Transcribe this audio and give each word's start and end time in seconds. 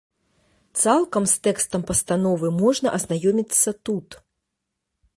Цалкам 0.83 1.27
з 1.33 1.37
тэкстам 1.47 1.81
пастановы 1.91 2.47
можна 2.63 2.87
азнаёміцца 2.99 3.69
тут. 3.91 4.21